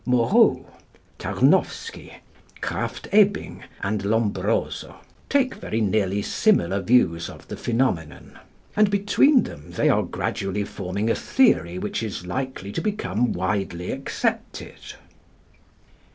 Moreau, 0.03 0.67
Tarnowsky, 1.19 2.11
Krafft 2.59 3.07
Ebing 3.11 3.63
and 3.83 4.03
Lombroso 4.03 4.95
take 5.29 5.53
very 5.53 5.79
nearly 5.79 6.23
similar 6.23 6.81
views 6.81 7.29
of 7.29 7.47
the 7.49 7.55
phenomenon; 7.55 8.39
and 8.75 8.89
between 8.89 9.43
them 9.43 9.69
they 9.73 9.89
are 9.89 10.01
gradually 10.01 10.63
forming 10.63 11.07
a 11.11 11.13
theory 11.13 11.77
which 11.77 12.01
is 12.01 12.25
likely 12.25 12.71
to 12.71 12.81
become 12.81 13.31
widely 13.31 13.91
accepted. 13.91 14.95